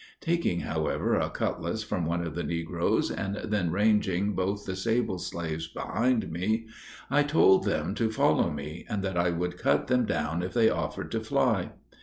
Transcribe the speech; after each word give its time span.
Taking, 0.19 0.61
however, 0.61 1.13
a 1.13 1.29
cutlass 1.29 1.83
from 1.83 2.07
one 2.07 2.25
of 2.25 2.33
the 2.33 2.41
negroes, 2.41 3.11
and 3.11 3.35
then 3.35 3.69
ranging 3.71 4.33
both 4.33 4.61
of 4.61 4.65
the 4.65 4.75
sable 4.75 5.19
slaves 5.19 5.67
behind 5.67 6.31
me, 6.31 6.65
I 7.11 7.21
told 7.21 7.65
them 7.65 7.93
to 7.93 8.09
follow 8.09 8.49
me, 8.49 8.83
and 8.89 9.03
that 9.03 9.15
I 9.15 9.29
would 9.29 9.59
cut 9.59 9.85
them 9.85 10.07
down 10.07 10.41
if 10.41 10.55
they 10.55 10.71
offered 10.71 11.11
to 11.11 11.19
fly. 11.19 11.73